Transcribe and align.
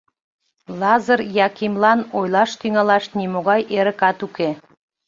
Лазыр 0.79 1.21
Якимлан 1.45 1.99
ойлаш 2.17 2.51
тӱҥалаш 2.61 3.05
нимогай 3.19 3.61
эрыкат 3.77 4.19
уке. 4.27 4.49